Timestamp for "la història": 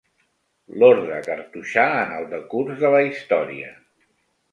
2.95-3.71